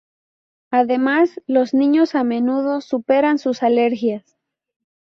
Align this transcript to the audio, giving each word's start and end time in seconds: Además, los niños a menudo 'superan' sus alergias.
Además, 0.71 1.39
los 1.45 1.75
niños 1.75 2.15
a 2.15 2.23
menudo 2.23 2.81
'superan' 2.81 3.37
sus 3.37 3.61
alergias. 3.61 4.35